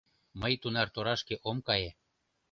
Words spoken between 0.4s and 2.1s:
—Мый тунар торашке ом кае.